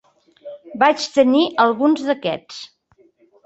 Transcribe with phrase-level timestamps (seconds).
[0.83, 2.61] Vaig tenir alguns d'aquests.